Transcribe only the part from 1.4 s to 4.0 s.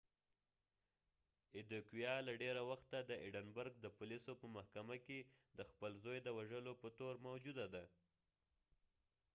ایدیکویا له ډیره وخته د ایډنبرګ د